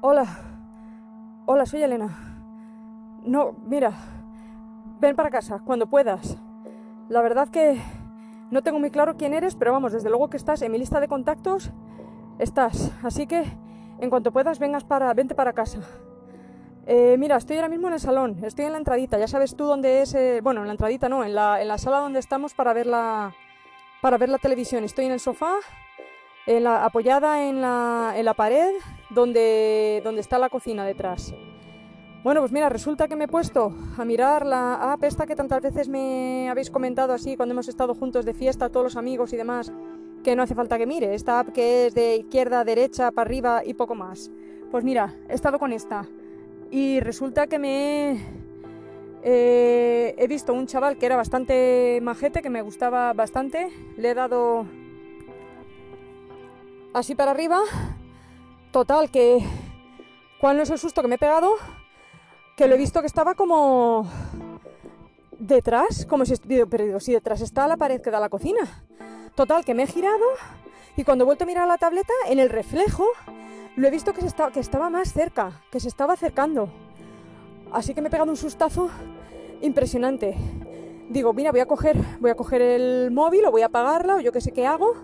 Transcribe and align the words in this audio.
Hola. 0.00 0.26
Hola, 1.46 1.66
soy 1.66 1.82
Elena. 1.82 2.08
No, 3.24 3.56
mira. 3.66 3.92
Ven 5.00 5.16
para 5.16 5.28
casa, 5.28 5.60
cuando 5.64 5.88
puedas. 5.88 6.38
La 7.08 7.20
verdad 7.20 7.48
que 7.48 7.80
no 8.52 8.62
tengo 8.62 8.78
muy 8.78 8.92
claro 8.92 9.16
quién 9.16 9.34
eres, 9.34 9.56
pero 9.56 9.72
vamos, 9.72 9.92
desde 9.92 10.08
luego 10.08 10.30
que 10.30 10.36
estás 10.36 10.62
en 10.62 10.70
mi 10.70 10.78
lista 10.78 11.00
de 11.00 11.08
contactos. 11.08 11.72
Estás. 12.38 12.92
Así 13.02 13.26
que, 13.26 13.44
en 13.98 14.08
cuanto 14.08 14.30
puedas, 14.30 14.60
vengas 14.60 14.84
para, 14.84 15.12
vente 15.14 15.34
para 15.34 15.52
casa. 15.52 15.80
Eh, 16.86 17.16
mira, 17.18 17.36
estoy 17.36 17.56
ahora 17.56 17.68
mismo 17.68 17.88
en 17.88 17.94
el 17.94 18.00
salón, 18.00 18.38
estoy 18.44 18.64
en 18.66 18.72
la 18.72 18.78
entradita, 18.78 19.18
ya 19.18 19.28
sabes 19.28 19.54
tú 19.54 19.66
dónde 19.66 20.00
es, 20.00 20.14
eh, 20.14 20.40
bueno, 20.42 20.62
en 20.62 20.68
la 20.68 20.72
entradita 20.72 21.10
no, 21.10 21.22
en 21.22 21.34
la, 21.34 21.60
en 21.60 21.68
la 21.68 21.76
sala 21.76 21.98
donde 21.98 22.18
estamos 22.18 22.54
para 22.54 22.72
ver 22.72 22.86
la, 22.86 23.34
para 24.00 24.16
ver 24.16 24.30
la 24.30 24.38
televisión. 24.38 24.84
Estoy 24.84 25.04
en 25.04 25.12
el 25.12 25.20
sofá, 25.20 25.52
la, 26.48 26.84
apoyada 26.84 27.46
en 27.46 27.60
la, 27.60 28.34
pared, 28.36 28.74
donde, 29.10 30.00
donde 30.04 30.20
está 30.20 30.38
la 30.38 30.48
cocina 30.48 30.84
detrás. 30.84 31.34
Bueno, 32.24 32.40
pues 32.40 32.52
mira, 32.52 32.68
resulta 32.68 33.06
que 33.06 33.16
me 33.16 33.24
he 33.24 33.28
puesto 33.28 33.72
a 33.96 34.04
mirar 34.04 34.44
la 34.44 34.92
app 34.92 35.04
esta 35.04 35.26
que 35.26 35.36
tantas 35.36 35.62
veces 35.62 35.88
me 35.88 36.48
habéis 36.50 36.68
comentado 36.70 37.12
así 37.12 37.36
cuando 37.36 37.52
hemos 37.52 37.68
estado 37.68 37.94
juntos 37.94 38.24
de 38.24 38.34
fiesta, 38.34 38.70
todos 38.70 38.84
los 38.84 38.96
amigos 38.96 39.32
y 39.32 39.36
demás, 39.36 39.72
que 40.24 40.34
no 40.34 40.42
hace 40.42 40.54
falta 40.54 40.78
que 40.78 40.86
mire. 40.86 41.14
Esta 41.14 41.38
app 41.38 41.50
que 41.50 41.86
es 41.86 41.94
de 41.94 42.16
izquierda 42.16 42.64
derecha, 42.64 43.12
para 43.12 43.26
arriba 43.26 43.62
y 43.64 43.74
poco 43.74 43.94
más. 43.94 44.30
Pues 44.70 44.84
mira, 44.84 45.14
he 45.28 45.34
estado 45.34 45.58
con 45.58 45.72
esta. 45.72 46.06
Y 46.70 47.00
resulta 47.00 47.46
que 47.46 47.58
me 47.58 48.18
eh, 49.22 50.14
he 50.18 50.26
visto 50.26 50.52
un 50.52 50.66
chaval 50.66 50.98
que 50.98 51.06
era 51.06 51.16
bastante 51.16 52.00
majete, 52.02 52.42
que 52.42 52.50
me 52.50 52.62
gustaba 52.62 53.12
bastante. 53.12 53.68
Le 53.96 54.10
he 54.10 54.14
dado 54.14 54.66
así 56.94 57.14
para 57.14 57.30
arriba. 57.30 57.60
Total, 58.70 59.10
que... 59.10 59.44
¿Cuál 60.40 60.56
no 60.56 60.62
es 60.62 60.70
el 60.70 60.78
susto 60.78 61.02
que 61.02 61.08
me 61.08 61.16
he 61.16 61.18
pegado? 61.18 61.54
Que 62.56 62.68
lo 62.68 62.74
he 62.74 62.78
visto 62.78 63.00
que 63.00 63.06
estaba 63.06 63.34
como... 63.34 64.06
Detrás, 65.38 66.04
como 66.06 66.24
si 66.24 66.32
estuviera 66.32 66.66
perdido. 66.66 67.00
Si 67.00 67.12
detrás 67.12 67.40
está 67.40 67.68
la 67.68 67.76
pared 67.76 68.00
que 68.00 68.10
da 68.10 68.20
la 68.20 68.28
cocina. 68.28 68.60
Total, 69.34 69.64
que 69.64 69.74
me 69.74 69.84
he 69.84 69.86
girado 69.86 70.24
y 70.96 71.04
cuando 71.04 71.22
he 71.22 71.26
vuelto 71.26 71.44
a 71.44 71.46
mirar 71.46 71.68
la 71.68 71.78
tableta, 71.78 72.12
en 72.26 72.40
el 72.40 72.50
reflejo, 72.50 73.06
lo 73.76 73.86
he 73.86 73.90
visto 73.92 74.12
que, 74.12 74.20
se 74.20 74.26
estaba, 74.26 74.50
que 74.50 74.58
estaba 74.58 74.90
más 74.90 75.12
cerca, 75.12 75.62
que 75.70 75.78
se 75.78 75.86
estaba 75.86 76.14
acercando. 76.14 76.68
Así 77.70 77.94
que 77.94 78.02
me 78.02 78.08
he 78.08 78.10
pegado 78.10 78.32
un 78.32 78.36
sustazo 78.36 78.90
impresionante. 79.60 80.34
Digo, 81.08 81.32
mira, 81.32 81.52
voy 81.52 81.60
a 81.60 81.66
coger, 81.66 81.96
voy 82.18 82.32
a 82.32 82.34
coger 82.34 82.60
el 82.60 83.12
móvil 83.12 83.44
o 83.44 83.52
voy 83.52 83.62
a 83.62 83.66
apagarla 83.66 84.16
o 84.16 84.20
yo 84.20 84.32
qué 84.32 84.40
sé 84.40 84.50
qué 84.50 84.66
hago. 84.66 84.94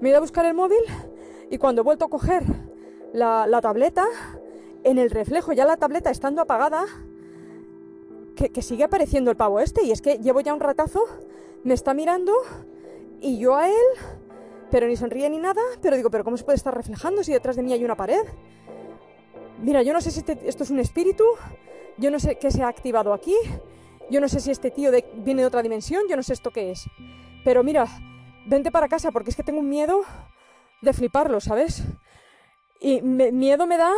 Me 0.00 0.08
he 0.08 0.10
ido 0.10 0.18
a 0.18 0.20
buscar 0.20 0.46
el 0.46 0.54
móvil 0.54 0.80
y 1.50 1.58
cuando 1.58 1.82
he 1.82 1.84
vuelto 1.84 2.06
a 2.06 2.08
coger 2.08 2.42
la, 3.12 3.60
tableta, 3.60 4.06
en 4.82 4.98
el 4.98 5.10
reflejo, 5.10 5.52
ya 5.52 5.66
la 5.66 5.76
tableta 5.76 6.10
estando 6.10 6.40
apagada, 6.40 6.86
que, 8.34 8.62
sigue 8.62 8.84
apareciendo 8.84 9.30
el 9.30 9.36
pavo 9.36 9.60
este. 9.60 9.84
Y 9.84 9.90
es 9.90 10.00
que 10.00 10.16
llevo 10.18 10.40
ya 10.40 10.54
un 10.54 10.60
ratazo, 10.60 11.04
me 11.64 11.74
está 11.74 11.92
mirando 11.92 12.32
y 13.20 13.38
yo 13.38 13.56
a 13.56 13.68
él, 13.68 13.74
pero 14.70 14.86
ni 14.86 14.96
sonríe 14.96 15.28
ni 15.28 15.38
nada. 15.38 15.60
Pero 15.82 15.96
digo, 15.96 16.10
¿pero 16.10 16.24
cómo 16.24 16.38
se 16.38 16.44
puede 16.44 16.56
estar 16.56 16.74
reflejando 16.74 17.22
si 17.22 17.32
detrás 17.32 17.56
de 17.56 17.62
mí 17.62 17.74
hay 17.74 17.84
una 17.84 17.96
pared? 17.96 18.24
Mira, 19.58 19.82
yo 19.82 19.92
no 19.92 20.00
sé 20.00 20.10
si 20.10 20.20
este- 20.20 20.48
esto 20.48 20.64
es 20.64 20.70
un 20.70 20.78
espíritu, 20.78 21.24
yo 21.98 22.10
no 22.10 22.18
sé 22.18 22.36
qué 22.36 22.50
se 22.50 22.62
ha 22.62 22.68
activado 22.68 23.12
aquí, 23.12 23.34
yo 24.08 24.22
no 24.22 24.28
sé 24.28 24.40
si 24.40 24.50
este 24.50 24.70
tío 24.70 24.90
viene 25.16 25.42
de 25.42 25.46
otra 25.46 25.62
dimensión, 25.62 26.04
yo 26.08 26.16
no 26.16 26.22
sé 26.22 26.32
esto 26.32 26.50
qué 26.50 26.70
es. 26.70 26.86
Pero 27.44 27.62
mira, 27.62 27.86
vente 28.46 28.70
para 28.70 28.88
casa 28.88 29.10
porque 29.10 29.30
es 29.30 29.36
que 29.36 29.42
tengo 29.42 29.60
un 29.60 29.68
miedo 29.68 30.02
de 30.82 30.92
fliparlo, 30.92 31.40
¿sabes? 31.40 31.82
Y 32.80 33.02
miedo 33.02 33.66
me 33.66 33.76
da 33.76 33.90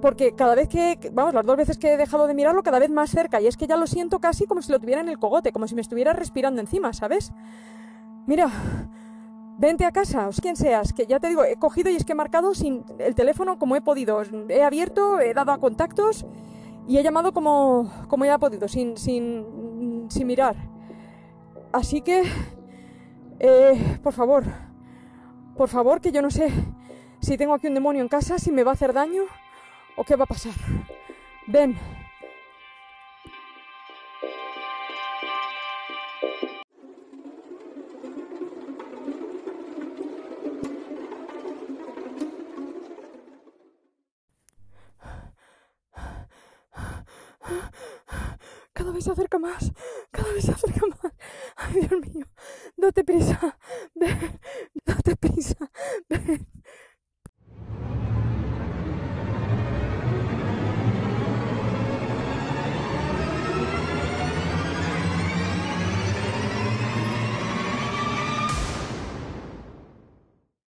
porque 0.00 0.34
cada 0.34 0.56
vez 0.56 0.68
que, 0.68 0.98
vamos, 1.12 1.32
las 1.32 1.46
dos 1.46 1.56
veces 1.56 1.78
que 1.78 1.92
he 1.92 1.96
dejado 1.96 2.26
de 2.26 2.34
mirarlo, 2.34 2.64
cada 2.64 2.80
vez 2.80 2.90
más 2.90 3.10
cerca. 3.10 3.40
Y 3.40 3.46
es 3.46 3.56
que 3.56 3.68
ya 3.68 3.76
lo 3.76 3.86
siento 3.86 4.18
casi 4.18 4.46
como 4.46 4.60
si 4.60 4.72
lo 4.72 4.80
tuviera 4.80 5.00
en 5.00 5.08
el 5.08 5.18
cogote, 5.18 5.52
como 5.52 5.68
si 5.68 5.76
me 5.76 5.80
estuviera 5.80 6.12
respirando 6.12 6.60
encima, 6.60 6.92
¿sabes? 6.92 7.32
Mira, 8.26 8.50
vente 9.58 9.84
a 9.84 9.92
casa, 9.92 10.28
o 10.28 10.32
quien 10.32 10.56
seas, 10.56 10.92
que 10.92 11.06
ya 11.06 11.20
te 11.20 11.28
digo, 11.28 11.44
he 11.44 11.56
cogido 11.56 11.88
y 11.88 11.94
es 11.94 12.04
que 12.04 12.12
he 12.12 12.16
marcado 12.16 12.52
sin 12.52 12.84
el 12.98 13.14
teléfono 13.14 13.60
como 13.60 13.76
he 13.76 13.80
podido. 13.80 14.20
He 14.48 14.64
abierto, 14.64 15.20
he 15.20 15.34
dado 15.34 15.52
a 15.52 15.58
contactos 15.58 16.26
y 16.88 16.98
he 16.98 17.02
llamado 17.04 17.32
como, 17.32 17.88
como 18.08 18.24
ya 18.24 18.34
he 18.34 18.38
podido, 18.40 18.66
sin, 18.66 18.96
sin, 18.96 20.06
sin 20.08 20.26
mirar. 20.26 20.56
Así 21.72 22.00
que, 22.02 22.24
eh, 23.40 23.98
por 24.02 24.12
favor, 24.12 24.44
por 25.56 25.68
favor, 25.68 26.00
que 26.00 26.12
yo 26.12 26.22
no 26.22 26.30
sé 26.30 26.50
si 27.20 27.36
tengo 27.36 27.54
aquí 27.54 27.66
un 27.66 27.74
demonio 27.74 28.02
en 28.02 28.08
casa, 28.08 28.38
si 28.38 28.50
me 28.50 28.64
va 28.64 28.72
a 28.72 28.74
hacer 28.74 28.92
daño 28.92 29.24
o 29.96 30.04
qué 30.04 30.16
va 30.16 30.24
a 30.24 30.26
pasar. 30.26 30.52
Ven. 31.46 31.76
Cada 48.72 48.90
vez 48.90 49.04
se 49.04 49.12
acerca 49.12 49.38
más, 49.38 49.70
cada 50.10 50.32
vez 50.32 50.44
se 50.44 50.52
acerca 50.52 50.80
más. 50.86 51.12
Ay, 51.56 51.86
Dios 51.86 52.00
mío, 52.00 52.26
date 52.82 53.04
prisa, 53.04 53.38
date 53.94 55.14
prisa. 55.20 55.68